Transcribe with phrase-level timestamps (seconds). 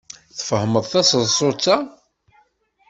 [0.37, 1.77] Tfehmeḍ taseḍsut-a?